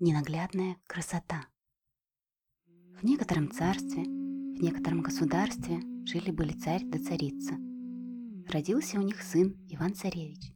Ненаглядная 0.00 0.76
красота. 0.86 1.48
В 3.00 3.02
некотором 3.02 3.50
царстве, 3.50 4.04
в 4.04 4.62
некотором 4.62 5.02
государстве 5.02 5.80
жили-были 6.04 6.52
царь 6.52 6.84
да 6.84 7.00
царица. 7.00 7.56
Родился 8.48 9.00
у 9.00 9.02
них 9.02 9.20
сын 9.20 9.56
Иван-царевич. 9.68 10.52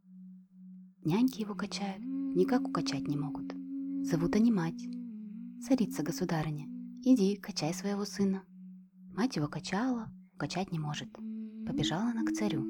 Няньки 1.03 1.41
его 1.41 1.55
качают, 1.55 2.01
никак 2.01 2.65
укачать 2.65 3.05
не 3.05 3.17
могут. 3.17 3.53
Зовут 4.07 4.33
они 4.37 4.49
мать. 4.49 4.81
Царица-государыня, 5.67 6.65
иди, 7.03 7.35
качай 7.35 7.73
своего 7.73 8.05
сына. 8.05 8.45
Мать 9.11 9.35
его 9.35 9.49
качала, 9.49 10.09
укачать 10.35 10.71
не 10.71 10.79
может. 10.79 11.11
Побежала 11.67 12.11
она 12.11 12.23
к 12.23 12.31
царю. 12.31 12.63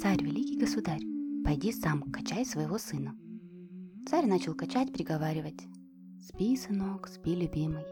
Царь, 0.00 0.24
великий 0.24 0.58
государь, 0.58 1.02
пойди 1.44 1.70
сам, 1.70 2.00
качай 2.10 2.46
своего 2.46 2.78
сына. 2.78 3.14
Царь 4.08 4.24
начал 4.24 4.54
качать, 4.54 4.90
приговаривать. 4.90 5.60
Спи, 6.24 6.56
сынок, 6.56 7.08
спи, 7.08 7.34
любимый. 7.34 7.84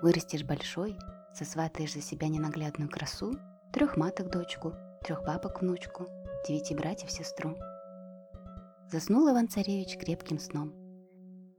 Вырастешь 0.00 0.42
большой, 0.42 0.96
сосватаешь 1.34 1.92
за 1.92 2.00
себя 2.00 2.28
ненаглядную 2.28 2.88
красу, 2.88 3.34
трех 3.74 3.98
маток 3.98 4.32
дочку, 4.32 4.72
трех 5.02 5.22
бабок 5.22 5.60
внучку, 5.60 6.06
девяти 6.48 6.74
братьев 6.74 7.10
сестру. 7.10 7.54
Заснул 8.90 9.30
Иван-царевич 9.30 9.98
крепким 9.98 10.38
сном. 10.38 10.72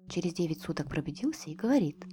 Через 0.10 0.34
девять 0.34 0.64
суток 0.64 0.90
пробудился 0.90 1.52
и 1.52 1.56
говорит. 1.56 2.04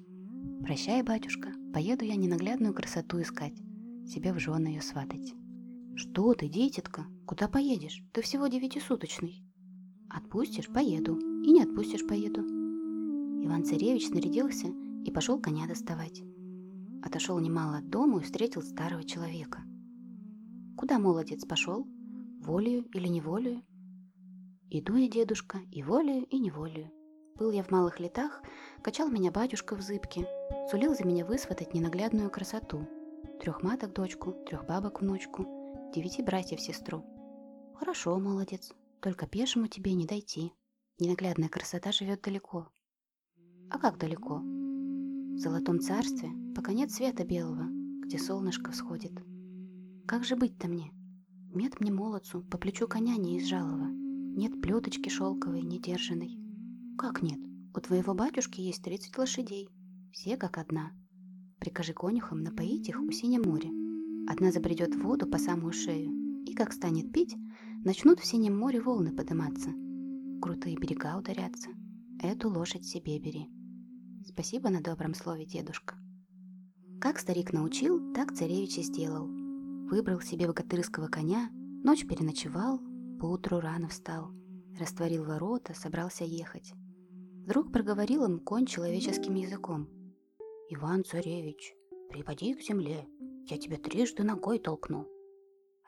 «Прощай, 0.63 1.03
батюшка, 1.03 1.49
поеду 1.73 2.05
я 2.05 2.17
ненаглядную 2.17 2.75
красоту 2.75 3.19
искать, 3.23 3.57
себе 4.07 4.35
в 4.35 4.39
жены 4.39 4.69
ее 4.69 4.83
сватать». 4.83 5.33
«Что 5.95 6.35
ты, 6.35 6.51
дитятка, 6.51 7.07
куда 7.27 7.49
поедешь? 7.49 8.03
Ты 8.13 8.21
всего 8.21 8.49
девятисуточный». 8.49 9.43
«Отпустишь– 10.11 10.69
поеду, 10.75 11.17
и 11.17 11.51
не 11.51 11.63
отпустишь– 11.63 12.07
поеду. 12.09 12.62
Иван-царевич 13.45 14.07
снарядился 14.07 14.69
и 15.05 15.11
пошел 15.11 15.41
коня 15.41 15.67
доставать. 15.67 16.23
Отошел 17.03 17.41
немало 17.41 17.79
от 17.79 17.91
дома 17.91 18.21
и 18.21 18.23
встретил 18.23 18.63
старого 18.63 19.03
человека. 19.03 19.63
Куда 20.77 21.01
молодец 21.01 21.45
пошел? 21.45 21.85
Волею 22.41 22.85
или 22.95 23.09
неволею? 23.09 23.63
Иду 24.71 24.95
я, 24.95 25.09
дедушка, 25.09 25.59
и 25.73 25.83
волею, 25.83 26.25
и 26.27 26.39
неволею. 26.39 26.93
Был 27.35 27.51
я 27.51 27.65
в 27.65 27.71
малых 27.73 27.99
летах, 27.99 28.43
качал 28.81 29.11
меня 29.11 29.33
батюшка 29.33 29.75
в 29.75 29.83
зыбке, 29.83 30.25
сулил 30.71 30.95
за 30.95 31.05
меня 31.05 31.27
высватать 31.27 31.75
ненаглядную 31.75 32.31
красоту. 32.31 32.87
Трех 33.41 33.65
маток 33.65 33.93
дочку, 33.93 34.35
трех 34.47 34.65
бабок 34.67 35.01
внучку, 35.01 35.45
девяти 35.93 36.23
братьев 36.23 36.61
сестру. 36.61 37.05
Хорошо, 37.75 38.17
молодец, 38.21 38.73
только 39.01 39.27
пешему 39.27 39.67
тебе 39.67 39.95
не 39.95 40.07
дойти. 40.07 40.53
Ненаглядная 41.01 41.49
красота 41.49 41.91
живет 41.91 42.23
далеко, 42.23 42.69
а 43.73 43.79
как 43.79 43.99
далеко? 43.99 44.39
В 44.39 45.39
золотом 45.39 45.81
царстве, 45.81 46.29
пока 46.55 46.75
нет 46.75 46.91
света 46.91 47.25
белого, 47.25 47.69
где 48.05 48.19
солнышко 48.19 48.71
всходит. 48.71 49.13
Как 50.07 50.25
же 50.25 50.37
быть-то 50.37 50.69
мне? 50.69 50.93
Нет 51.55 51.81
мне 51.81 51.91
молодцу, 51.91 52.43
по 52.43 52.59
плечу 52.59 52.87
коня 52.87 53.17
не 53.17 53.39
изжалова. 53.39 53.89
Нет 53.89 54.61
плеточки 54.61 55.09
шелковой, 55.09 55.63
не 55.63 55.81
держанной. 55.81 56.39
Как 56.99 57.23
нет? 57.23 57.41
У 57.75 57.81
твоего 57.81 58.13
батюшки 58.13 58.61
есть 58.61 58.83
тридцать 58.83 59.17
лошадей. 59.17 59.71
Все 60.13 60.37
как 60.37 60.59
одна. 60.59 60.93
Прикажи 61.59 61.95
конюхам 61.95 62.43
напоить 62.43 62.91
их 62.91 63.01
у 63.01 63.11
синем 63.11 63.43
море. 63.43 63.71
Одна 64.31 64.53
забредет 64.53 64.95
в 64.95 65.03
воду 65.03 65.27
по 65.27 65.39
самую 65.39 65.73
шею, 65.73 66.11
и 66.45 66.53
как 66.53 66.75
станет 66.75 67.11
пить, 67.11 67.35
начнут 67.85 68.21
в 68.21 68.27
синем 68.27 68.59
море 68.59 68.83
волны 68.83 69.17
подниматься. 69.17 69.71
Крутые 70.43 70.77
берега 70.77 71.17
ударятся. 71.17 71.71
Эту 72.21 72.51
лошадь 72.51 72.85
себе 72.85 73.19
бери. 73.19 73.49
Спасибо 74.25 74.71
на 74.71 74.81
добром 74.81 75.15
слове, 75.15 75.45
дедушка. 75.45 75.97
Как 77.01 77.19
старик 77.19 77.53
научил, 77.53 78.13
так 78.15 78.33
царевич 78.33 78.79
и 78.79 78.83
сделал. 78.83 79.27
Выбрал 79.27 80.21
себе 80.21 80.47
богатырского 80.47 81.09
коня, 81.09 81.51
ночь 81.83 82.07
переночевал, 82.07 82.81
поутру 83.21 83.59
рано 83.59 83.89
встал, 83.89 84.31
растворил 84.79 85.25
ворота, 85.25 85.75
собрался 85.75 86.25
ехать. 86.25 86.73
Вдруг 87.45 87.73
проговорил 87.73 88.25
им 88.25 88.39
конь 88.39 88.67
человеческим 88.67 89.35
языком. 89.35 89.89
«Иван-царевич, 90.71 91.75
припади 92.09 92.55
к 92.55 92.63
земле, 92.63 93.09
я 93.49 93.59
тебя 93.59 93.77
трижды 93.77 94.23
ногой 94.23 94.61
толкну». 94.61 95.09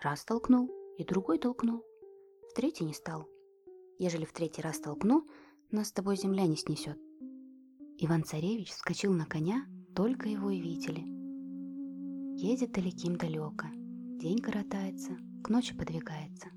Раз 0.03 0.25
толкнул, 0.25 0.69
и 0.99 1.05
другой 1.05 1.39
толкнул. 1.39 1.85
В 2.51 2.55
третий 2.55 2.85
не 2.85 2.95
стал. 2.95 3.29
Ежели 3.99 4.25
в 4.25 4.33
третий 4.33 4.61
раз 4.61 4.81
толкну, 4.81 5.25
нас 5.71 5.89
с 5.89 5.93
тобой 5.93 6.17
земля 6.17 6.47
не 6.47 6.57
снесет. 6.57 6.99
Иван-царевич 7.99 8.71
вскочил 8.71 9.13
на 9.13 9.25
коня, 9.25 9.67
только 9.95 10.29
его 10.29 10.51
и 10.51 10.61
видели. 10.61 11.05
Едет 12.37 12.73
далеким 12.73 13.17
далеко, 13.17 13.69
день 14.19 14.39
коротается, 14.39 15.17
к 15.45 15.49
ночи 15.49 15.77
подвигается. 15.77 16.49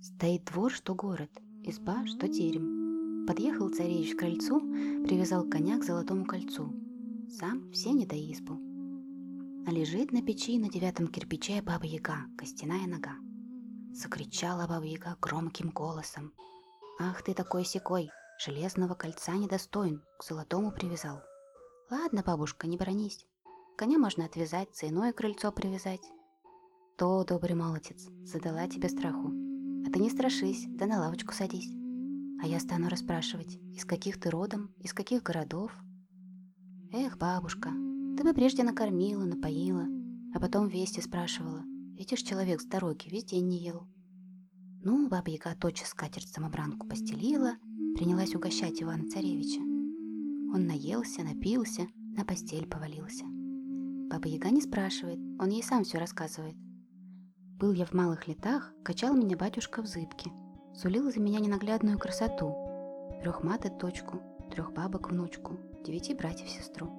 Стоит 0.00 0.44
двор, 0.46 0.72
что 0.72 0.94
город, 0.94 1.30
изба, 1.62 2.04
что 2.06 2.28
терем. 2.28 3.24
Подъехал 3.26 3.68
царевич 3.68 4.14
к 4.14 4.18
крыльцу, 4.18 4.60
привязал 5.04 5.48
коня 5.48 5.78
к 5.78 5.84
золотому 5.84 6.24
кольцу. 6.24 6.74
Сам 7.28 7.70
все 7.70 7.92
не 7.92 8.06
до 8.06 8.16
избу. 8.16 8.54
А 9.66 9.70
лежит 9.70 10.12
на 10.12 10.22
печи 10.22 10.58
на 10.58 10.68
девятом 10.68 11.06
кирпиче 11.06 11.62
баба-яга, 11.62 12.26
костяная 12.36 12.86
нога. 12.86 13.16
Закричала 13.92 14.66
баба-яга 14.66 15.16
громким 15.20 15.70
голосом. 15.70 16.32
«Ах 16.98 17.22
ты 17.22 17.34
такой 17.34 17.64
секой! 17.64 18.10
Железного 18.38 18.94
кольца 18.94 19.32
недостоин, 19.32 20.02
к 20.18 20.24
золотому 20.24 20.70
привязал. 20.70 21.22
Ладно, 21.90 22.22
бабушка, 22.24 22.66
не 22.66 22.76
бронись. 22.76 23.26
Коня 23.78 23.98
можно 23.98 24.26
отвязать, 24.26 24.74
цейное 24.74 25.14
крыльцо 25.14 25.50
привязать. 25.52 26.02
То, 26.98 27.24
добрый 27.24 27.54
молодец, 27.54 28.06
задала 28.24 28.68
тебе 28.68 28.90
страху. 28.90 29.28
А 29.86 29.90
ты 29.90 30.00
не 30.00 30.10
страшись, 30.10 30.66
да 30.68 30.84
на 30.84 31.00
лавочку 31.00 31.32
садись. 31.32 31.70
А 32.42 32.46
я 32.46 32.60
стану 32.60 32.90
расспрашивать, 32.90 33.56
из 33.72 33.86
каких 33.86 34.20
ты 34.20 34.28
родом, 34.28 34.74
из 34.80 34.92
каких 34.92 35.22
городов. 35.22 35.72
Эх, 36.92 37.16
бабушка, 37.16 37.70
ты 37.70 38.22
бы 38.22 38.34
прежде 38.34 38.64
накормила, 38.64 39.24
напоила, 39.24 39.86
а 40.34 40.40
потом 40.40 40.68
вести 40.68 41.00
спрашивала. 41.00 41.62
Видишь, 41.96 42.22
человек 42.22 42.60
с 42.60 42.66
дороги 42.66 43.08
весь 43.08 43.24
день 43.24 43.48
не 43.48 43.64
ел. 43.64 43.88
Ну, 44.82 45.08
баба 45.08 45.30
Яга 45.30 45.54
тотчас 45.54 45.88
скатерть 45.88 46.28
самобранку 46.28 46.86
постелила, 46.86 47.56
принялась 47.96 48.34
угощать 48.34 48.82
Ивана-царевича. 48.82 49.60
Он 50.54 50.66
наелся, 50.66 51.22
напился, 51.22 51.88
на 52.14 52.26
постель 52.26 52.66
повалился. 52.66 53.24
Баба 54.10 54.28
Яга 54.28 54.50
не 54.50 54.60
спрашивает, 54.60 55.18
он 55.40 55.48
ей 55.48 55.62
сам 55.62 55.82
все 55.82 55.96
рассказывает. 55.96 56.54
Был 57.58 57.72
я 57.72 57.86
в 57.86 57.94
малых 57.94 58.28
летах, 58.28 58.74
качал 58.84 59.14
меня 59.14 59.34
батюшка 59.34 59.80
в 59.80 59.86
зыбке, 59.86 60.30
сулил 60.74 61.10
за 61.10 61.20
меня 61.20 61.40
ненаглядную 61.40 61.98
красоту, 61.98 62.54
трех 63.22 63.42
маток 63.42 63.78
дочку, 63.78 64.20
трех 64.50 64.74
бабок 64.74 65.10
внучку, 65.10 65.58
девяти 65.82 66.14
братьев 66.14 66.50
сестру. 66.50 66.90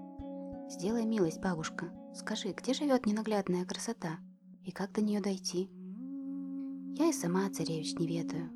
Сделай 0.67 1.05
милость, 1.05 1.39
бабушка, 1.39 1.91
скажи, 2.15 2.53
где 2.53 2.73
живет 2.73 3.05
ненаглядная 3.05 3.65
красота 3.65 4.17
и 4.63 4.71
как 4.71 4.93
до 4.93 5.01
нее 5.01 5.21
дойти? 5.21 5.69
Я 6.97 7.09
и 7.09 7.13
сама, 7.13 7.47
царевич, 7.51 7.93
не 7.99 8.07
ведаю, 8.07 8.49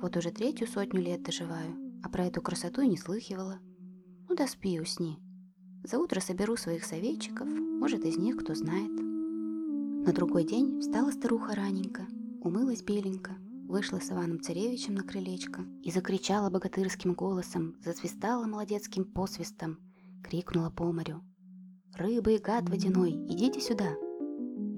вот 0.00 0.16
уже 0.16 0.30
третью 0.30 0.66
сотню 0.66 1.00
лет 1.00 1.22
доживаю, 1.22 1.76
а 2.02 2.08
про 2.08 2.24
эту 2.24 2.40
красоту 2.40 2.80
и 2.80 2.88
не 2.88 2.96
слыхивала. 2.96 3.58
Ну 4.28 4.34
да 4.34 4.46
спи 4.46 4.80
усни. 4.80 5.18
За 5.84 5.98
утро 5.98 6.20
соберу 6.20 6.56
своих 6.56 6.84
советчиков, 6.84 7.48
может, 7.48 8.04
из 8.04 8.16
них 8.16 8.36
кто 8.36 8.54
знает. 8.54 8.90
На 10.06 10.12
другой 10.12 10.44
день 10.44 10.80
встала 10.80 11.10
старуха 11.10 11.54
раненько, 11.54 12.06
умылась 12.40 12.82
беленько, 12.82 13.36
вышла 13.68 13.98
с 13.98 14.10
Иваном 14.10 14.40
Царевичем 14.40 14.94
на 14.94 15.02
крылечко 15.02 15.64
и 15.82 15.90
закричала 15.90 16.50
богатырским 16.50 17.14
голосом, 17.14 17.76
засвистала 17.84 18.46
молодецким 18.46 19.04
посвистом, 19.04 19.78
крикнула 20.24 20.70
по 20.70 20.90
морю. 20.92 21.22
«Рыбы 21.94 22.34
и 22.34 22.38
гад 22.38 22.68
водяной, 22.68 23.12
идите 23.12 23.60
сюда!» 23.60 23.94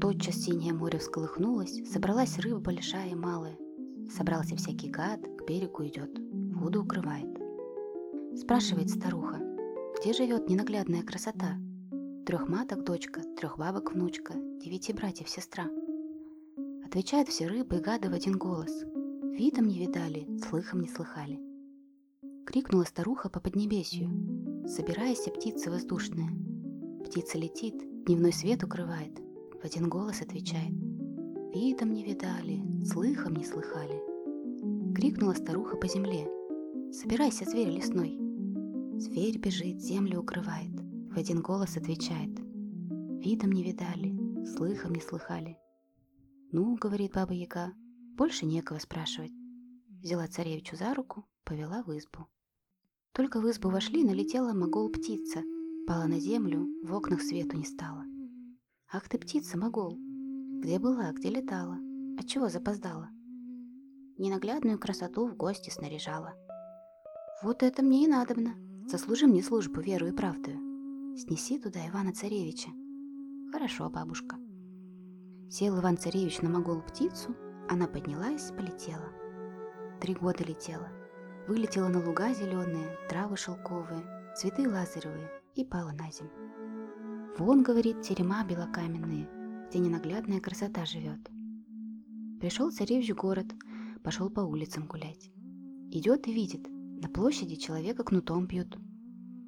Тотчас 0.00 0.36
синее 0.36 0.72
море 0.72 0.98
всколыхнулось, 0.98 1.80
собралась 1.92 2.38
рыба 2.38 2.58
большая 2.58 3.10
и 3.10 3.14
малая, 3.14 3.56
Собрался 4.10 4.56
всякий 4.56 4.88
гад, 4.88 5.20
к 5.20 5.46
берегу 5.46 5.84
идет, 5.87 6.10
воду 6.54 6.82
укрывает. 6.82 7.28
Спрашивает 8.37 8.90
старуха, 8.90 9.40
где 10.00 10.12
живет 10.12 10.49
ненаглядная 10.49 11.02
красота? 11.02 11.58
Трех 12.26 12.49
маток 12.49 12.84
дочка, 12.84 13.22
трех 13.37 13.58
бабок 13.58 13.93
внучка, 13.93 14.34
девяти 14.34 14.93
братьев 14.93 15.28
сестра. 15.28 15.69
Отвечают 16.84 17.28
все 17.28 17.46
рыбы 17.46 17.76
и 17.76 17.81
гады 17.81 18.10
в 18.10 18.12
один 18.12 18.37
голос. 18.37 18.84
Видом 19.32 19.66
не 19.66 19.78
видали, 19.78 20.28
слыхом 20.38 20.81
не 20.81 20.88
слыхали. 20.88 21.40
Крикнула 22.46 22.84
старуха 22.84 23.28
по 23.28 23.40
поднебесью. 23.40 24.08
Собирайся, 24.66 25.31
птица 25.31 25.70
воздушная. 25.70 26.31
Птица 27.04 27.38
летит, 27.38 27.76
дневной 28.04 28.32
свет 28.32 28.62
укрывает. 28.62 29.19
В 29.60 29.64
один 29.64 29.88
голос 29.88 30.22
отвечает. 30.22 30.75
Видом 31.54 31.93
не 31.93 32.02
видали, 32.02 32.62
слыхом 32.84 33.37
не 33.37 33.44
слыхали. 33.44 34.02
Крикнула 34.94 35.34
старуха 35.34 35.76
по 35.76 35.87
земле. 35.88 36.29
Собирайся, 36.93 37.44
зверь 37.44 37.70
лесной. 37.70 38.19
Зверь 38.99 39.38
бежит, 39.38 39.81
землю 39.81 40.20
укрывает, 40.20 40.73
в 41.11 41.17
один 41.17 41.40
голос 41.40 41.76
отвечает. 41.76 42.38
Видом 43.25 43.52
не 43.52 43.62
видали, 43.62 44.14
слыхом 44.44 44.93
не 44.93 45.00
слыхали. 45.00 45.56
Ну, 46.50 46.76
говорит 46.76 47.12
баба 47.14 47.32
Яга, 47.32 47.73
больше 48.17 48.46
некого 48.46 48.79
спрашивать. 48.79 49.32
Взяла 50.02 50.26
царевичу 50.26 50.76
за 50.76 50.94
руку, 50.94 51.25
повела 51.44 51.82
в 51.82 51.96
избу. 51.96 52.26
Только 53.12 53.40
в 53.40 53.50
избу 53.50 53.70
вошли, 53.70 54.05
налетела 54.05 54.52
могол 54.52 54.90
птица, 54.90 55.43
пала 55.87 56.06
на 56.06 56.19
землю, 56.19 56.67
в 56.82 56.93
окнах 56.93 57.23
свету 57.23 57.56
не 57.56 57.64
стало. 57.64 58.05
Ах 58.93 59.08
ты 59.08 59.19
птица, 59.19 59.56
могол, 59.56 59.96
где 60.61 60.78
была, 60.78 61.12
где 61.12 61.31
летала, 61.31 61.78
отчего 62.19 62.49
запоздала? 62.49 63.11
Ненаглядную 64.19 64.79
красоту 64.79 65.26
в 65.26 65.37
гости 65.37 65.70
снаряжала. 65.70 66.35
Вот 67.43 67.62
это 67.62 67.82
мне 67.82 68.05
и 68.05 68.06
надобно, 68.06 68.55
заслужи 68.87 69.26
мне 69.26 69.43
службу 69.43 69.81
веру 69.81 70.06
и 70.06 70.12
правдою. 70.12 70.59
Снеси 71.17 71.59
туда 71.59 71.81
Ивана 71.88 72.12
Царевича. 72.12 72.70
Хорошо, 73.53 73.91
бабушка. 73.91 74.37
Сел 75.50 75.79
Иван-царевич 75.79 76.41
на 76.41 76.49
могол 76.49 76.81
птицу, 76.81 77.37
она 77.69 77.87
поднялась, 77.87 78.50
полетела. 78.53 79.12
Три 80.00 80.14
года 80.14 80.44
летела. 80.44 80.88
Вылетела 81.49 81.88
на 81.88 82.05
луга 82.05 82.32
зеленые, 82.32 82.97
травы 83.09 83.37
шелковые, 83.37 84.03
цветы 84.37 84.69
лазаревые 84.69 85.29
и 85.55 85.64
пала 85.64 85.91
на 85.93 86.11
землю. 86.11 86.32
Вон, 87.38 87.62
говорит, 87.62 88.03
терема 88.03 88.44
белокаменные, 88.44 89.29
где 89.69 89.79
ненаглядная 89.79 90.41
красота 90.41 90.85
живет. 90.85 91.20
Пришел 92.42 92.72
царевич 92.72 93.08
в 93.08 93.14
город, 93.14 93.46
пошел 94.02 94.28
по 94.28 94.40
улицам 94.40 94.88
гулять. 94.88 95.30
Идет 95.92 96.26
и 96.26 96.32
видит, 96.32 96.66
на 96.68 97.08
площади 97.08 97.54
человека 97.54 98.02
кнутом 98.02 98.48
бьют. 98.48 98.76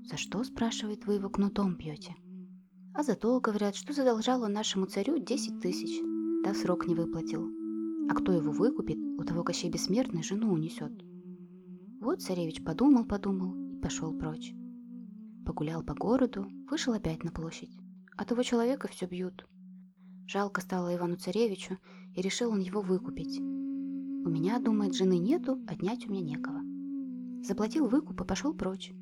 За 0.04 0.16
что, 0.16 0.44
спрашивает, 0.44 1.04
вы 1.04 1.14
его 1.14 1.28
кнутом 1.28 1.74
бьете? 1.74 2.14
А 2.94 3.02
за 3.02 3.16
то, 3.16 3.40
говорят, 3.40 3.74
что 3.74 3.92
задолжал 3.92 4.42
он 4.42 4.52
нашему 4.52 4.86
царю 4.86 5.18
10 5.18 5.60
тысяч, 5.60 6.00
да 6.44 6.54
срок 6.54 6.86
не 6.86 6.94
выплатил. 6.94 7.50
А 8.08 8.14
кто 8.14 8.30
его 8.30 8.52
выкупит, 8.52 8.98
у 9.18 9.24
того 9.24 9.42
Кощей 9.42 9.72
Бессмертный 9.72 10.22
жену 10.22 10.52
унесет. 10.52 10.92
Вот 12.00 12.22
царевич 12.22 12.62
подумал-подумал 12.62 13.72
и 13.72 13.76
пошел 13.80 14.16
прочь. 14.16 14.54
Погулял 15.44 15.82
по 15.82 15.94
городу, 15.94 16.46
вышел 16.70 16.92
опять 16.92 17.24
на 17.24 17.32
площадь. 17.32 17.76
А 18.16 18.24
того 18.24 18.44
человека 18.44 18.86
все 18.86 19.06
бьют. 19.06 19.48
Жалко 20.26 20.60
стало 20.60 20.94
Ивану-царевичу, 20.94 21.78
и 22.14 22.22
решил 22.22 22.50
он 22.50 22.60
его 22.60 22.80
выкупить. 22.80 23.40
У 23.40 24.28
меня, 24.30 24.58
думает, 24.58 24.94
жены 24.94 25.18
нету, 25.18 25.58
отнять 25.66 26.06
у 26.06 26.10
меня 26.10 26.22
некого. 26.22 26.60
Заплатил 27.44 27.88
выкуп 27.88 28.20
и 28.22 28.24
пошел 28.24 28.54
прочь. 28.54 28.92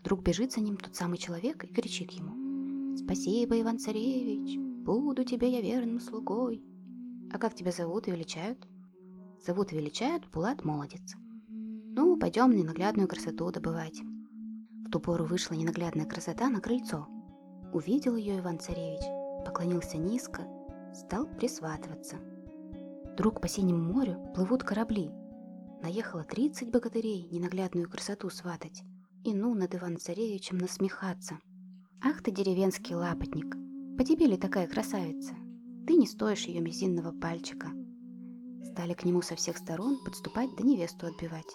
Вдруг 0.00 0.22
бежит 0.22 0.52
за 0.52 0.60
ним 0.60 0.76
тот 0.76 0.94
самый 0.94 1.16
человек 1.16 1.64
и 1.64 1.68
кричит 1.68 2.10
ему. 2.10 2.96
«Спасибо, 2.96 3.58
Иван-царевич, 3.58 4.58
буду 4.84 5.24
тебе 5.24 5.50
я 5.50 5.62
верным 5.62 6.00
слугой». 6.00 6.62
«А 7.32 7.38
как 7.38 7.54
тебя 7.54 7.72
зовут 7.72 8.08
и 8.08 8.10
величают?» 8.10 8.68
«Зовут 9.46 9.72
и 9.72 9.76
величают 9.76 10.28
Булат 10.30 10.64
Молодец». 10.64 11.14
«Ну, 11.48 12.18
пойдем 12.18 12.50
ненаглядную 12.50 13.08
красоту 13.08 13.50
добывать». 13.50 14.02
В 14.84 14.90
ту 14.90 15.00
пору 15.00 15.24
вышла 15.24 15.54
ненаглядная 15.54 16.04
красота 16.04 16.50
на 16.50 16.60
крыльцо. 16.60 17.06
Увидел 17.72 18.16
ее 18.16 18.40
Иван-царевич, 18.40 19.02
поклонился 19.46 19.96
низко, 19.96 20.42
стал 20.94 21.26
присватываться. 21.26 22.16
Вдруг 23.12 23.40
по 23.40 23.48
синему 23.48 23.92
морю 23.92 24.18
плывут 24.34 24.62
корабли. 24.62 25.10
Наехало 25.82 26.24
тридцать 26.24 26.70
богатырей 26.70 27.28
ненаглядную 27.30 27.88
красоту 27.88 28.30
сватать. 28.30 28.82
И 29.24 29.34
ну 29.34 29.54
над 29.54 29.74
Иван-царевичем 29.74 30.58
насмехаться– 30.58 31.38
Ах 32.04 32.20
ты, 32.20 32.32
деревенский 32.32 32.96
лапотник, 32.96 33.56
по 33.96 34.02
тебе 34.02 34.26
ли 34.26 34.36
такая 34.36 34.66
красавица? 34.66 35.34
Ты 35.86 35.94
не 35.94 36.08
стоишь 36.08 36.46
ее 36.46 36.60
мизинного 36.60 37.12
пальчика. 37.12 37.68
Стали 38.64 38.92
к 38.94 39.04
нему 39.04 39.22
со 39.22 39.36
всех 39.36 39.56
сторон 39.56 40.02
подступать 40.04 40.50
да 40.58 40.64
невесту 40.64 41.06
отбивать. 41.06 41.46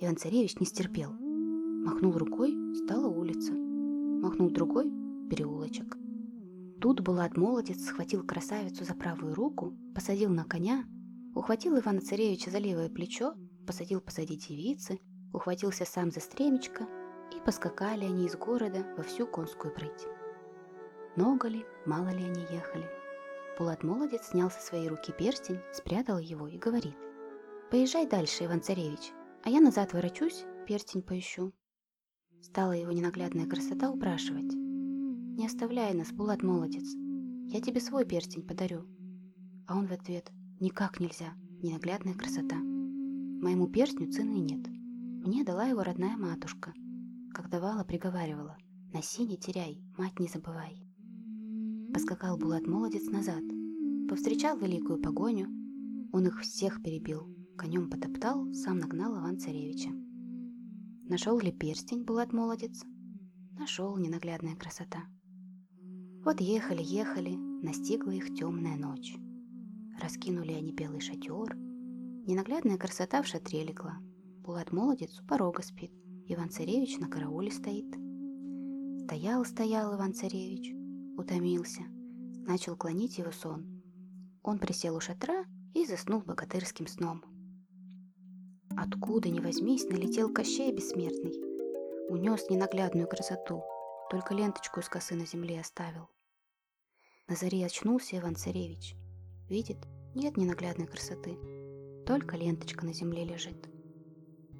Иван-царевич 0.00 0.60
не 0.60 0.66
стерпел. 0.66 1.10
Махнул 1.12 2.12
рукой, 2.18 2.54
стала 2.84 3.06
улица. 3.06 3.54
Махнул 3.54 4.50
другой– 4.50 4.90
переулочек. 5.30 5.96
Тут 6.80 7.00
Булат 7.00 7.36
молодец 7.36 7.84
схватил 7.84 8.24
красавицу 8.24 8.84
за 8.84 8.94
правую 8.94 9.34
руку, 9.34 9.76
посадил 9.94 10.30
на 10.30 10.44
коня, 10.44 10.84
ухватил 11.34 11.78
Ивана-царевича 11.78 12.50
за 12.50 12.58
левое 12.58 12.88
плечо, 12.88 13.34
посадил 13.66 14.00
позади 14.00 14.36
девицы, 14.36 15.00
ухватился 15.32 15.84
сам 15.84 16.10
за 16.10 16.20
стремечко– 16.20 16.86
и 17.36 17.40
поскакали 17.40 18.04
они 18.04 18.26
из 18.26 18.36
города 18.36 18.84
во 18.96 19.02
всю 19.02 19.26
конскую 19.26 19.72
прыть. 19.72 20.06
Много 21.16 21.48
ли, 21.48 21.64
мало 21.84 22.08
ли 22.08 22.24
они 22.24 22.42
ехали. 22.50 22.86
Пулат 23.56 23.82
молодец 23.82 24.28
снял 24.28 24.50
со 24.50 24.60
своей 24.60 24.88
руки 24.88 25.12
перстень, 25.12 25.60
спрятал 25.72 26.18
его 26.18 26.46
и 26.46 26.58
говорит. 26.58 26.96
«Поезжай 27.70 28.06
дальше, 28.06 28.44
Иван-царевич, 28.44 29.12
а 29.44 29.50
я 29.50 29.60
назад 29.60 29.92
ворочусь, 29.92 30.44
перстень 30.66 31.02
поищу». 31.02 31.52
Стала 32.40 32.72
его 32.72 32.92
ненаглядная 32.92 33.46
красота 33.46 33.90
упрашивать. 33.90 34.67
«Не 35.38 35.46
оставляй 35.46 35.94
нас, 35.94 36.08
Пулат 36.08 36.42
молодец, 36.42 36.96
я 37.46 37.60
тебе 37.60 37.80
свой 37.80 38.04
перстень 38.04 38.42
подарю». 38.42 38.86
А 39.68 39.78
он 39.78 39.86
в 39.86 39.92
ответ 39.92 40.32
«Никак 40.58 40.98
нельзя, 40.98 41.32
ненаглядная 41.62 42.14
красота. 42.14 42.56
Моему 42.56 43.68
перстню 43.68 44.10
цены 44.10 44.40
нет. 44.40 44.66
Мне 44.66 45.44
дала 45.44 45.66
его 45.66 45.84
родная 45.84 46.16
матушка, 46.16 46.74
как 47.32 47.50
давала, 47.50 47.84
приговаривала. 47.84 48.58
«Носи, 48.92 49.24
не 49.26 49.36
теряй, 49.36 49.80
мать 49.96 50.18
не 50.18 50.26
забывай». 50.26 50.84
Поскакал 51.94 52.36
Булат 52.36 52.66
молодец 52.66 53.04
назад, 53.06 53.44
повстречал 54.08 54.58
великую 54.58 55.00
погоню, 55.00 55.46
он 56.12 56.26
их 56.26 56.40
всех 56.40 56.82
перебил, 56.82 57.32
конем 57.56 57.88
потоптал, 57.88 58.52
сам 58.54 58.78
нагнал 58.78 59.16
Иван-царевича. 59.20 59.90
Нашел 61.08 61.38
ли 61.38 61.52
перстень 61.52 62.02
Булат 62.04 62.32
молодец? 62.32 62.84
Нашел 63.56 63.96
ненаглядная 63.98 64.56
красота. 64.56 65.04
Вот 66.24 66.40
ехали, 66.40 66.82
ехали, 66.82 67.36
настигла 67.36 68.10
их 68.10 68.34
темная 68.34 68.76
ночь. 68.76 69.16
Раскинули 70.00 70.52
они 70.52 70.72
белый 70.72 71.00
шатер, 71.00 71.56
ненаглядная 72.26 72.76
красота 72.76 73.22
в 73.22 73.26
шатре 73.26 73.64
легла. 73.64 73.98
Булат 74.42 74.72
молодец 74.72 75.18
у 75.20 75.26
порога 75.26 75.62
спит. 75.62 75.92
Иван-царевич 76.26 76.98
на 76.98 77.08
карауле 77.08 77.50
стоит. 77.50 77.86
Стоял, 79.04 79.44
стоял 79.44 79.96
Иван-царевич, 79.96 80.74
утомился, 81.16 81.82
начал 82.46 82.76
клонить 82.76 83.16
его 83.16 83.30
сон. 83.32 83.82
Он 84.42 84.58
присел 84.58 84.96
у 84.96 85.00
шатра 85.00 85.44
и 85.74 85.86
заснул 85.86 86.20
богатырским 86.20 86.86
сном. 86.86 87.22
Откуда 88.76 89.30
ни 89.30 89.40
возьмись, 89.40 89.88
налетел 89.88 90.32
Кощей 90.32 90.72
бессмертный. 90.72 91.34
Унес 92.10 92.48
ненаглядную 92.50 93.08
красоту, 93.08 93.62
только 94.10 94.34
ленточку 94.34 94.80
из 94.80 94.88
косы 94.88 95.14
на 95.14 95.26
земле 95.26 95.60
оставил. 95.60 96.08
На 97.26 97.36
заре 97.36 97.64
очнулся 97.66 98.18
Иван-царевич. 98.18 98.94
Видит, 99.48 99.78
нет 100.14 100.36
ненаглядной 100.36 100.86
красоты, 100.86 101.36
только 102.06 102.36
ленточка 102.36 102.86
на 102.86 102.92
земле 102.92 103.24
лежит. 103.24 103.68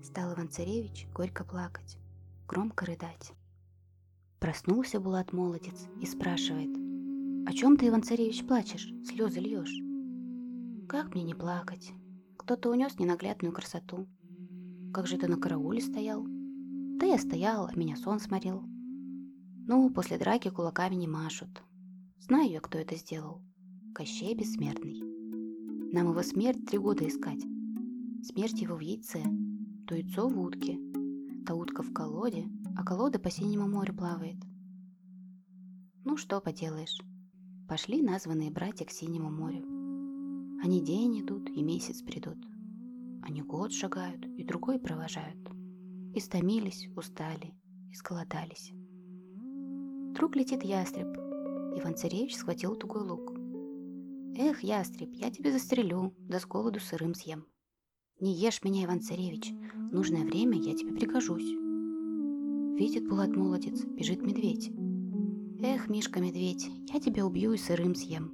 Стал 0.02 0.34
Иван-царевич 0.34 1.08
горько 1.14 1.44
плакать, 1.44 1.96
громко 2.46 2.84
рыдать. 2.84 3.32
Проснулся 4.38 5.00
Булат 5.00 5.32
молодец 5.32 5.86
и 6.00 6.06
спрашивает, 6.06 6.70
«О 7.48 7.52
чем 7.52 7.76
ты, 7.76 7.88
Иван-царевич, 7.88 8.46
плачешь, 8.46 8.92
слезы 9.06 9.40
льешь?» 9.40 9.80
«Как 10.88 11.14
мне 11.14 11.24
не 11.24 11.34
плакать? 11.34 11.92
Кто-то 12.36 12.70
унес 12.70 12.98
ненаглядную 12.98 13.52
красоту. 13.52 14.06
Как 14.92 15.06
же 15.06 15.16
ты 15.16 15.26
на 15.26 15.38
карауле 15.38 15.80
стоял?» 15.80 16.24
«Да 16.26 17.06
я 17.06 17.18
стоял, 17.18 17.66
а 17.66 17.74
меня 17.74 17.96
сон 17.96 18.20
сморил». 18.20 18.77
«Ну, 19.68 19.90
после 19.90 20.16
драки 20.16 20.48
кулаками 20.48 20.94
не 20.94 21.06
машут. 21.06 21.62
Знаю 22.18 22.50
я, 22.50 22.60
кто 22.60 22.78
это 22.78 22.96
сделал. 22.96 23.42
Кощей 23.94 24.34
Бессмертный. 24.34 24.98
Нам 25.92 26.08
его 26.08 26.22
смерть 26.22 26.64
три 26.64 26.78
года 26.78 27.06
искать. 27.06 27.42
Смерть 28.22 28.62
его 28.62 28.76
в 28.76 28.80
яйце, 28.80 29.22
то 29.86 29.94
яйцо 29.94 30.26
в 30.26 30.40
утке, 30.40 30.78
то 31.46 31.54
утка 31.54 31.82
в 31.82 31.92
колоде, 31.92 32.48
а 32.78 32.82
колода 32.82 33.18
по 33.18 33.30
синему 33.30 33.68
морю 33.68 33.94
плавает. 33.94 34.38
Ну 36.02 36.16
что 36.16 36.40
поделаешь, 36.40 36.98
пошли 37.68 38.00
названные 38.00 38.50
братья 38.50 38.86
к 38.86 38.90
синему 38.90 39.30
морю. 39.30 39.64
Они 40.64 40.82
день 40.82 41.20
идут 41.20 41.50
и 41.50 41.62
месяц 41.62 42.00
придут. 42.00 42.38
Они 43.22 43.42
год 43.42 43.72
шагают 43.72 44.24
и 44.24 44.44
другой 44.44 44.78
провожают. 44.78 45.46
Истомились, 46.14 46.88
устали, 46.96 47.52
изголодались. 47.92 48.72
Вдруг 50.18 50.34
летит 50.34 50.64
ястреб. 50.64 51.16
Иван-царевич 51.78 52.34
схватил 52.34 52.74
тугой 52.74 53.02
лук. 53.02 53.38
«Эх, 54.36 54.64
ястреб, 54.64 55.10
я 55.12 55.30
тебя 55.30 55.52
застрелю, 55.52 56.12
да 56.18 56.40
с 56.40 56.44
голоду 56.44 56.80
сырым 56.80 57.14
съем». 57.14 57.46
«Не 58.18 58.34
ешь 58.34 58.64
меня, 58.64 58.84
Иван-царевич. 58.86 59.52
В 59.52 59.94
нужное 59.94 60.24
время 60.24 60.58
я 60.58 60.74
тебе 60.74 60.92
пригожусь». 60.92 61.48
Видит 62.76 63.08
Булат 63.08 63.36
молодец, 63.36 63.84
бежит 63.84 64.20
медведь. 64.20 64.72
Эх, 65.62 65.88
Мишка-медведь, 65.88 66.68
я 66.92 66.98
тебя 66.98 67.24
убью 67.24 67.52
и 67.52 67.56
сырым 67.56 67.94
съем. 67.94 68.32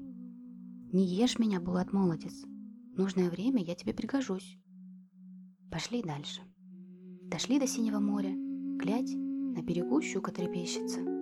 Не 0.90 1.04
ешь 1.04 1.38
меня, 1.38 1.60
Булат 1.60 1.92
молодец. 1.92 2.46
В 2.94 2.98
нужное 2.98 3.28
время 3.28 3.62
я 3.62 3.74
тебе 3.74 3.92
пригожусь. 3.92 4.56
Пошли 5.70 6.02
дальше. 6.02 6.40
Дошли 7.24 7.60
до 7.60 7.66
синего 7.66 7.98
моря. 7.98 8.32
Глядь, 8.78 9.14
на 9.14 9.60
берегу 9.60 10.00
щука 10.00 10.32
трепещется. 10.32 11.13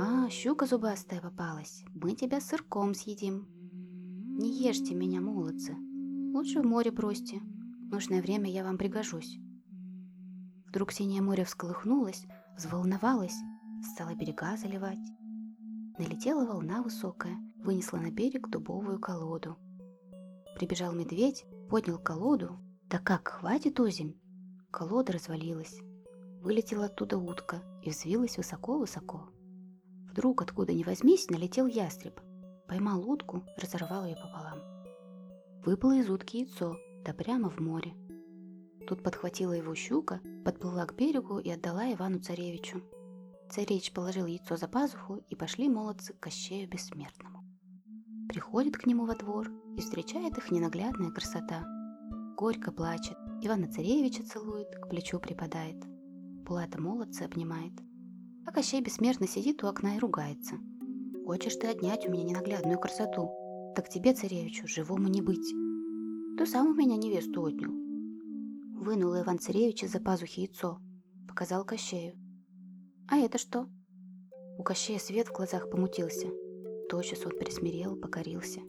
А, 0.00 0.30
щука 0.30 0.66
зубастая 0.66 1.20
попалась. 1.20 1.82
Мы 1.92 2.14
тебя 2.14 2.40
сырком 2.40 2.94
съедим. 2.94 3.48
Не 4.38 4.48
ешьте 4.62 4.94
меня, 4.94 5.20
молодцы. 5.20 5.74
Лучше 6.32 6.62
в 6.62 6.64
море 6.64 6.92
бросьте. 6.92 7.40
В 7.40 7.90
нужное 7.90 8.22
время 8.22 8.48
я 8.48 8.62
вам 8.62 8.78
пригожусь. 8.78 9.40
Вдруг 10.68 10.92
синее 10.92 11.20
море 11.20 11.44
всколыхнулось, 11.44 12.26
взволновалось, 12.56 13.34
стало 13.92 14.14
берега 14.14 14.56
заливать. 14.56 15.00
Налетела 15.98 16.46
волна 16.46 16.80
высокая, 16.80 17.36
вынесла 17.56 17.96
на 17.96 18.12
берег 18.12 18.48
дубовую 18.50 19.00
колоду. 19.00 19.56
Прибежал 20.54 20.92
медведь, 20.92 21.44
поднял 21.68 21.98
колоду, 21.98 22.60
да 22.88 23.00
как 23.00 23.26
хватит 23.26 23.80
озимь! 23.80 24.14
Колода 24.70 25.12
развалилась. 25.12 25.76
Вылетела 26.40 26.84
оттуда 26.84 27.18
утка 27.18 27.64
и 27.82 27.90
взвилась 27.90 28.36
высоко-высоко. 28.36 29.32
Вдруг, 30.18 30.42
откуда 30.42 30.72
ни 30.72 30.82
возьмись, 30.82 31.30
налетел 31.30 31.68
ястреб. 31.68 32.20
Поймал 32.66 33.08
утку, 33.08 33.44
разорвал 33.56 34.04
ее 34.04 34.16
пополам. 34.16 34.58
Выпало 35.64 35.94
из 35.96 36.10
утки 36.10 36.38
яйцо, 36.38 36.76
да 37.04 37.14
прямо 37.14 37.48
в 37.48 37.60
море. 37.60 37.94
Тут 38.88 39.04
подхватила 39.04 39.52
его 39.52 39.76
щука, 39.76 40.20
подплыла 40.44 40.86
к 40.86 40.96
берегу 40.96 41.38
и 41.38 41.48
отдала 41.50 41.84
Ивану-царевичу. 41.92 42.82
Царевич 43.48 43.92
положил 43.92 44.26
яйцо 44.26 44.56
за 44.56 44.66
пазуху, 44.66 45.22
и 45.28 45.36
пошли 45.36 45.68
молодцы 45.68 46.14
к 46.14 46.18
Кощею 46.18 46.68
Бессмертному. 46.68 47.44
Приходит 48.28 48.76
к 48.76 48.86
нему 48.86 49.06
во 49.06 49.14
двор, 49.14 49.48
и 49.76 49.80
встречает 49.80 50.36
их 50.36 50.50
ненаглядная 50.50 51.12
красота. 51.12 51.64
Горько 52.36 52.72
плачет, 52.72 53.16
Ивана-царевича 53.40 54.24
целует, 54.24 54.74
к 54.82 54.88
плечу 54.88 55.20
припадает. 55.20 55.76
Булата 56.44 56.80
молодца 56.80 57.26
обнимает. 57.26 57.87
А 58.48 58.50
Кощей 58.50 58.80
Бессмертный 58.80 59.28
сидит 59.28 59.62
у 59.62 59.66
окна 59.66 59.96
и 59.96 59.98
ругается. 59.98 60.54
«Хочешь 61.26 61.56
ты 61.56 61.66
отнять 61.66 62.08
у 62.08 62.10
меня 62.10 62.24
ненаглядную 62.24 62.78
красоту? 62.78 63.30
Так 63.76 63.90
тебе, 63.90 64.14
царевичу, 64.14 64.66
живому 64.66 65.08
не 65.08 65.20
быть. 65.20 65.52
Ты 66.38 66.46
сам 66.46 66.68
у 66.68 66.74
меня 66.74 66.96
невесту 66.96 67.42
отнял». 67.42 67.70
Вынул 68.82 69.14
Иван-царевич 69.20 69.82
из-за 69.82 70.00
пазухи 70.00 70.40
яйцо, 70.40 70.80
показал 71.28 71.66
Кощею. 71.66 72.14
«А 73.06 73.18
это 73.18 73.36
что?» 73.36 73.68
У 74.56 74.62
Кощея 74.62 74.98
свет 74.98 75.28
в 75.28 75.32
глазах 75.34 75.68
помутился. 75.68 76.28
Тотчас 76.88 77.26
он 77.26 77.32
присмирел, 77.32 77.96
покорился. 77.96 78.60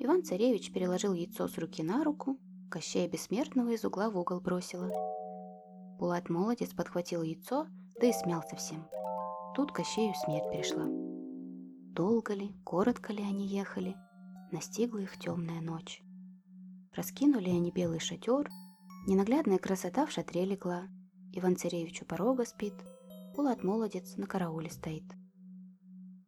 Иван-царевич 0.00 0.72
переложил 0.72 1.12
яйцо 1.12 1.46
с 1.46 1.56
руки 1.56 1.84
на 1.84 2.02
руку, 2.02 2.36
Кощея 2.68 3.08
Бессмертного 3.08 3.70
из 3.70 3.84
угла 3.84 4.10
в 4.10 4.18
угол 4.18 4.40
бросила. 4.40 4.90
Булат 6.00 6.28
молодец 6.28 6.70
подхватил 6.74 7.22
яйцо, 7.22 7.68
да 8.02 8.08
и 8.08 8.12
смял 8.12 8.42
совсем. 8.50 8.84
Тут 9.54 9.70
Кощею 9.70 10.12
смерть 10.14 10.50
пришла. 10.50 10.86
Долго 11.94 12.34
ли, 12.34 12.52
коротко 12.64 13.12
ли 13.12 13.22
они 13.22 13.46
ехали, 13.46 13.94
настигла 14.50 14.98
их 14.98 15.16
темная 15.18 15.60
ночь. 15.60 16.02
Раскинули 16.96 17.48
они 17.48 17.70
белый 17.70 18.00
шатер, 18.00 18.50
ненаглядная 19.06 19.58
красота 19.58 20.04
в 20.04 20.10
шатре 20.10 20.44
легла, 20.44 20.88
Иван-царевич 21.32 22.02
у 22.02 22.04
порога 22.04 22.44
спит, 22.44 22.74
Булат 23.36 23.62
молодец 23.62 24.16
на 24.16 24.26
карауле 24.26 24.68
стоит. 24.68 25.04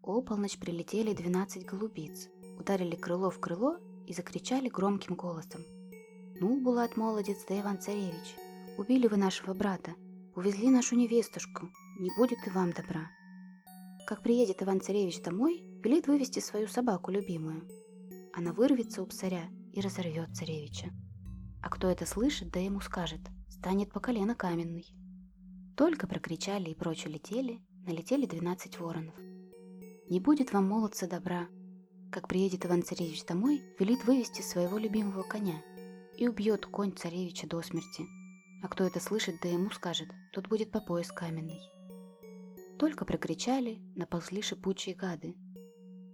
О 0.01 0.23
полночь 0.23 0.59
прилетели 0.59 1.13
двенадцать 1.13 1.67
голубиц, 1.67 2.29
ударили 2.57 2.95
крыло 2.95 3.31
в 3.31 3.41
крыло 3.41 3.79
и 4.07 4.15
закричали 4.15 4.69
громким 4.69 5.17
голосом. 5.17 5.63
«Ну, 6.41 6.63
Булат 6.63 6.97
молодец 6.97 7.45
да 7.49 7.61
Иван-царевич, 7.61 8.37
убили 8.79 9.09
вы 9.09 9.17
нашего 9.17 9.55
брата, 9.55 9.95
увезли 10.37 10.71
нашу 10.71 10.97
невестушку, 10.97 11.71
не 11.99 12.11
будет 12.17 12.47
и 12.47 12.51
вам 12.51 12.73
добра». 12.73 13.11
Как 14.07 14.23
приедет 14.23 14.63
Иван-царевич 14.63 15.23
домой, 15.23 15.65
велит 15.83 16.07
вывести 16.07 16.41
свою 16.41 16.69
собаку 16.69 17.11
любимую. 17.11 17.67
Она 18.35 18.53
вырвется 18.53 19.03
у 19.03 19.07
псаря 19.07 19.45
и 19.73 19.81
разорвет 19.81 20.37
царевича. 20.37 20.91
А 21.63 21.71
кто 21.71 21.89
это 21.89 22.05
слышит, 22.05 22.51
да 22.51 22.61
ему 22.61 22.81
скажет, 22.81 23.21
станет 23.49 23.93
по 23.93 24.01
колено 24.01 24.35
каменный. 24.35 24.87
Только 25.77 26.07
прокричали 26.07 26.71
и 26.71 26.75
прочь 26.75 27.07
улетели, 27.07 27.61
налетели 27.87 28.27
двенадцать 28.27 28.79
воронов. 28.79 29.15
Не 30.11 30.21
будет 30.21 30.53
вам, 30.53 30.69
молодца, 30.69 31.07
добра. 31.07 31.49
Как 32.13 32.29
приедет 32.29 32.67
Иван-царевич 32.67 33.25
домой, 33.25 33.63
велит 33.79 34.05
вывести 34.05 34.43
своего 34.43 34.77
любимого 34.77 35.23
коня 35.23 35.63
и 36.19 36.29
убьет 36.29 36.67
конь 36.67 36.93
царевича 36.93 37.47
до 37.49 37.63
смерти. 37.63 38.05
А 38.65 38.69
кто 38.69 38.85
это 38.85 38.99
слышит, 38.99 39.41
да 39.43 39.49
ему 39.51 39.69
скажет, 39.69 40.09
тот 40.33 40.49
будет 40.49 40.71
по 40.71 40.81
пояс 40.81 41.13
каменный. 41.13 41.61
Только 42.79 43.05
прокричали, 43.05 43.83
наползли 43.95 44.41
шипучие 44.41 44.95
гады. 44.95 45.37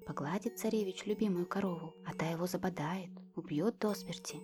Погладит 0.04 0.58
царевич 0.58 1.06
любимую 1.06 1.46
корову, 1.46 1.94
а 2.04 2.12
та 2.12 2.26
его 2.26 2.48
забодает, 2.48 3.10
убьет 3.36 3.78
до 3.78 3.94
смерти. 3.94 4.38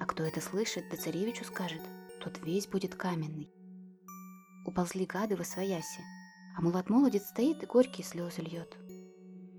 А 0.00 0.04
кто 0.04 0.24
это 0.24 0.40
слышит, 0.40 0.86
да 0.90 0.96
царевичу 0.96 1.44
скажет, 1.44 1.80
тот 2.20 2.40
весь 2.44 2.66
будет 2.66 2.96
каменный. 2.96 3.52
Уползли 4.66 5.06
гады 5.06 5.36
во 5.36 5.44
свояси, 5.44 6.02
а 6.56 6.60
мулат-молодец 6.60 7.28
стоит 7.28 7.62
и 7.62 7.66
горькие 7.66 8.04
слезы 8.04 8.42
льет. 8.42 8.76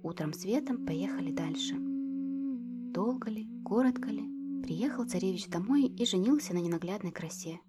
Утром 0.04 0.34
светом 0.34 0.86
поехали 0.86 1.32
дальше. 1.32 1.75
Долго 1.80 3.30
ли, 3.30 3.48
коротко 3.64 4.10
ли, 4.10 4.62
приехал 4.64 5.08
царевич 5.08 5.48
домой 5.48 5.86
и 5.86 6.06
женился 6.06 6.54
на 6.54 6.58
ненаглядной 6.58 7.14
красе. 7.14 7.62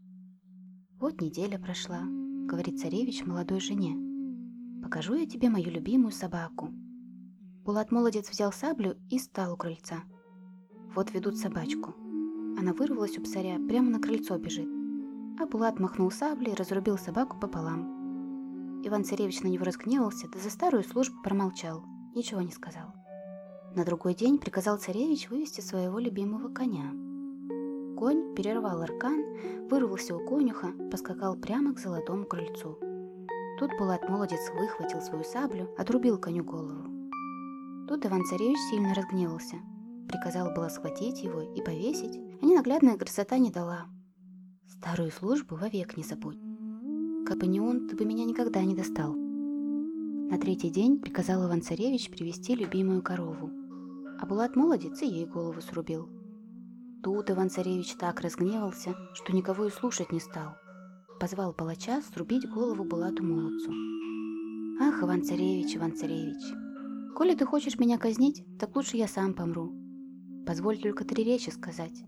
Вот 0.98 1.20
неделя 1.20 1.58
прошла, 1.58 2.00
говорит 2.46 2.80
царевич 2.80 3.24
молодой 3.24 3.60
жене. 3.60 3.96
Покажу 4.82 5.14
я 5.14 5.26
тебе 5.26 5.50
мою 5.50 5.70
любимую 5.70 6.12
собаку. 6.12 6.70
Булат-молодец 7.64 8.30
взял 8.30 8.52
саблю 8.52 8.96
и 9.10 9.18
стал 9.18 9.54
у 9.54 9.56
крыльца. 9.56 10.04
Вот 10.94 11.12
ведут 11.12 11.36
собачку. 11.36 11.94
Она 12.58 12.72
вырвалась 12.72 13.18
у 13.18 13.22
псаря, 13.22 13.58
прямо 13.68 13.90
на 13.90 14.00
крыльцо 14.00 14.38
бежит 14.38 14.76
а 15.38 15.46
Булат 15.46 15.78
махнул 15.78 16.10
саблей 16.10 16.52
и 16.52 16.56
разрубил 16.56 16.96
собаку 16.98 17.38
пополам. 17.38 18.82
Иван-царевич 18.84 19.42
на 19.42 19.48
него 19.48 19.64
разгневался, 19.64 20.28
да 20.28 20.38
за 20.38 20.50
старую 20.50 20.84
службу 20.84 21.22
промолчал, 21.22 21.84
ничего 22.14 22.40
не 22.40 22.52
сказал. 22.52 22.94
На 23.74 23.84
другой 23.84 24.14
день 24.14 24.38
приказал 24.38 24.78
царевич 24.78 25.28
вывести 25.28 25.60
своего 25.60 25.98
любимого 25.98 26.48
коня. 26.48 26.92
Конь 27.96 28.34
перервал 28.34 28.82
аркан, 28.82 29.24
вырвался 29.70 30.14
у 30.14 30.20
конюха, 30.20 30.68
поскакал 30.90 31.36
прямо 31.36 31.74
к 31.74 31.78
золотому 31.78 32.24
крыльцу. 32.24 32.78
Тут 33.58 33.70
Булат-молодец 33.78 34.50
выхватил 34.54 35.00
свою 35.00 35.24
саблю, 35.24 35.68
отрубил 35.78 36.18
коню 36.18 36.44
голову. 36.44 36.84
Тут 37.88 38.04
Иван-царевич 38.04 38.58
сильно 38.70 38.94
разгневался. 38.94 39.56
Приказал 40.08 40.52
было 40.54 40.68
схватить 40.68 41.22
его 41.22 41.40
и 41.40 41.62
повесить, 41.62 42.20
а 42.42 42.44
ненаглядная 42.44 42.98
красота 42.98 43.38
не 43.38 43.50
дала, 43.50 43.86
Старую 44.68 45.10
службу 45.10 45.56
вовек 45.56 45.96
не 45.96 46.02
забудь. 46.02 46.38
Как 47.26 47.38
бы 47.38 47.46
не 47.46 47.60
он, 47.60 47.88
ты 47.88 47.96
бы 47.96 48.04
меня 48.04 48.24
никогда 48.24 48.62
не 48.62 48.74
достал. 48.74 49.14
На 49.14 50.38
третий 50.38 50.70
день 50.70 50.98
приказал 50.98 51.46
Иван-царевич 51.46 52.10
привести 52.10 52.54
любимую 52.54 53.02
корову. 53.02 53.50
А 54.20 54.26
Булат 54.26 54.54
молодец 54.54 55.02
и 55.02 55.06
ей 55.06 55.26
голову 55.26 55.60
срубил. 55.60 56.08
Тут 57.02 57.30
Иван-царевич 57.30 57.94
так 57.96 58.20
разгневался, 58.20 58.94
что 59.14 59.32
никого 59.32 59.66
и 59.66 59.70
слушать 59.70 60.12
не 60.12 60.20
стал. 60.20 60.56
Позвал 61.20 61.52
палача 61.52 62.02
срубить 62.02 62.48
голову 62.48 62.84
Булату 62.84 63.22
молодцу. 63.22 63.72
«Ах, 64.80 65.02
Иван-царевич, 65.02 65.76
Иван-царевич, 65.76 66.42
коли 67.14 67.34
ты 67.34 67.46
хочешь 67.46 67.78
меня 67.78 67.96
казнить, 67.96 68.44
так 68.58 68.74
лучше 68.76 68.96
я 68.96 69.08
сам 69.08 69.34
помру. 69.34 69.72
Позволь 70.46 70.78
только 70.78 71.04
три 71.04 71.24
речи 71.24 71.50
сказать». 71.50 72.04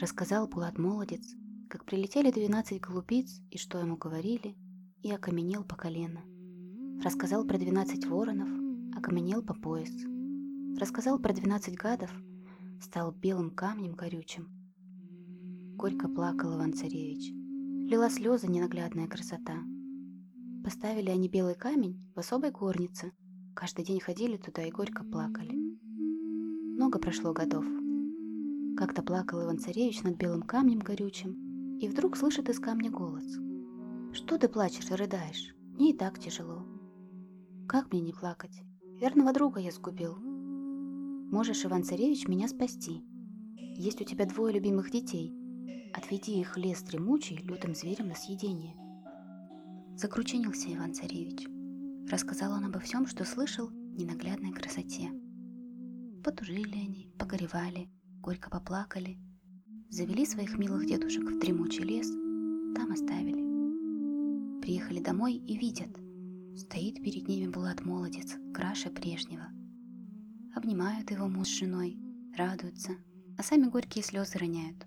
Рассказал 0.00 0.48
Булат 0.48 0.78
молодец, 0.78 1.22
как 1.70 1.84
прилетели 1.84 2.30
двенадцать 2.30 2.80
голубиц 2.80 3.40
и 3.50 3.56
что 3.56 3.78
ему 3.78 3.96
говорили, 3.96 4.56
и 5.02 5.10
окаменел 5.10 5.64
по 5.64 5.76
колено. 5.76 6.20
Рассказал 7.02 7.46
про 7.46 7.58
двенадцать 7.58 8.06
воронов, 8.06 8.48
окаменел 8.96 9.42
по 9.42 9.54
пояс. 9.54 9.90
Рассказал 10.78 11.18
про 11.18 11.32
двенадцать 11.32 11.76
гадов, 11.76 12.10
стал 12.82 13.12
белым 13.12 13.50
камнем 13.50 13.94
горючим. 13.94 14.48
Горько 15.76 16.08
плакал 16.08 16.56
Иван-царевич. 16.56 17.32
Лила 17.88 18.10
слезы 18.10 18.48
ненаглядная 18.48 19.06
красота. 19.06 19.62
Поставили 20.64 21.10
они 21.10 21.28
белый 21.28 21.54
камень 21.54 22.04
в 22.14 22.18
особой 22.18 22.50
горнице. 22.50 23.12
Каждый 23.54 23.84
день 23.84 24.00
ходили 24.00 24.36
туда 24.36 24.64
и 24.64 24.70
горько 24.70 25.04
плакали. 25.04 25.54
Много 26.76 26.98
прошло 26.98 27.32
годов. 27.32 27.64
Как-то 28.76 29.02
плакал 29.02 29.44
Иван-царевич 29.44 30.02
над 30.02 30.16
белым 30.16 30.42
камнем 30.42 30.80
горючим, 30.80 31.78
и 31.78 31.88
вдруг 31.88 32.16
слышит 32.16 32.48
из 32.48 32.58
камня 32.58 32.90
голос. 32.90 33.24
Что 34.12 34.38
ты 34.38 34.48
плачешь 34.48 34.90
и 34.90 34.94
рыдаешь? 34.94 35.54
Мне 35.74 35.90
и 35.90 35.96
так 35.96 36.18
тяжело. 36.18 36.66
Как 37.68 37.92
мне 37.92 38.00
не 38.00 38.12
плакать? 38.12 38.62
Верного 39.00 39.32
друга 39.32 39.60
я 39.60 39.70
сгубил. 39.70 40.31
Можешь, 41.32 41.64
Иван-царевич, 41.64 42.28
меня 42.28 42.46
спасти. 42.46 43.02
Есть 43.56 44.02
у 44.02 44.04
тебя 44.04 44.26
двое 44.26 44.52
любимых 44.52 44.90
детей. 44.90 45.34
Отведи 45.94 46.38
их 46.38 46.58
лес 46.58 46.82
дремучий 46.82 47.38
лютым 47.38 47.74
зверем 47.74 48.08
на 48.08 48.14
съедение. 48.14 48.76
Закрученился 49.96 50.70
Иван-царевич. 50.74 51.48
Рассказал 52.10 52.52
он 52.52 52.66
обо 52.66 52.80
всем, 52.80 53.06
что 53.06 53.24
слышал 53.24 53.70
ненаглядной 53.70 54.52
красоте. 54.52 55.10
Потужили 56.22 56.76
они, 56.76 57.10
погоревали, 57.18 57.88
горько 58.20 58.50
поплакали, 58.50 59.18
завели 59.88 60.26
своих 60.26 60.58
милых 60.58 60.84
дедушек 60.84 61.24
в 61.30 61.38
дремучий 61.38 61.82
лес, 61.82 62.08
там 62.76 62.92
оставили. 62.92 64.60
Приехали 64.60 65.00
домой 65.00 65.36
и 65.36 65.56
видят, 65.56 65.96
стоит 66.58 67.02
перед 67.02 67.26
ними 67.26 67.48
Булат 67.48 67.86
молодец, 67.86 68.36
краше 68.52 68.90
прежнего. 68.90 69.48
Обнимают 70.54 71.10
его 71.10 71.28
муж 71.28 71.48
с 71.48 71.58
женой, 71.58 71.98
радуются, 72.36 72.92
а 73.38 73.42
сами 73.42 73.68
горькие 73.68 74.04
слезы 74.04 74.36
роняют. 74.36 74.86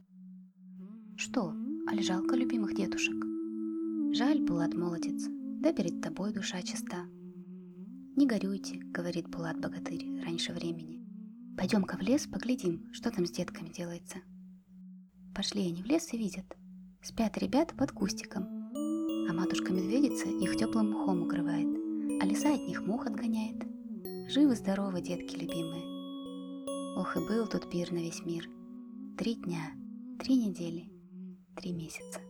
Что, 1.17 1.55
аль 1.89 2.03
жалко 2.03 2.35
любимых 2.35 2.75
дедушек? 2.75 3.15
Жаль, 4.13 4.41
Булат 4.41 4.75
молодец, 4.75 5.25
да 5.27 5.73
перед 5.73 6.01
тобой 6.01 6.33
душа 6.33 6.61
чиста. 6.61 7.05
Не 8.15 8.27
горюйте, 8.27 8.77
говорит 8.77 9.27
Булат 9.27 9.59
богатырь 9.59 10.21
раньше 10.23 10.53
времени. 10.53 11.03
Пойдем-ка 11.57 11.97
в 11.97 12.01
лес, 12.01 12.27
поглядим, 12.27 12.93
что 12.93 13.09
там 13.09 13.25
с 13.25 13.31
детками 13.31 13.69
делается. 13.69 14.19
Пошли 15.33 15.67
они 15.67 15.81
в 15.81 15.85
лес 15.87 16.13
и 16.13 16.17
видят. 16.17 16.45
Спят 17.01 17.39
ребята 17.39 17.73
под 17.75 17.91
кустиком, 17.91 18.43
а 19.27 19.33
матушка-медведица 19.33 20.29
их 20.29 20.57
теплым 20.57 20.91
мхом 20.91 21.23
укрывает, 21.23 21.67
а 22.21 22.25
лиса 22.25 22.53
от 22.53 22.67
них 22.67 22.85
мух 22.85 23.07
отгоняет. 23.07 23.74
Живы-здоровы, 24.27 25.01
детки 25.01 25.35
любимые. 25.35 25.83
Ох 26.97 27.15
и 27.15 27.19
был 27.19 27.45
тут 27.45 27.69
пир 27.69 27.91
на 27.91 27.99
весь 27.99 28.25
мир. 28.25 28.49
Три 29.19 29.35
дня, 29.35 29.71
три 30.19 30.35
недели, 30.35 30.91
три 31.55 31.71
месяца. 31.71 32.21